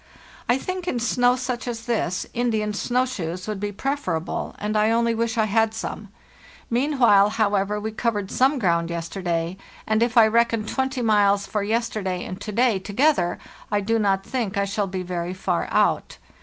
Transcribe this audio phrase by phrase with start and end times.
[0.49, 4.89] I think in snow such as this Indian snow shoes would be preferable, and I
[4.89, 6.07] only wish I had some.
[6.71, 11.03] Meanwhile, 208 FARTHEST NORTH however, we covered some ground yesterday, and if I reckon 20
[11.03, 13.37] miles for yesterday and to day together
[13.71, 16.17] I do not think I shall be very far out.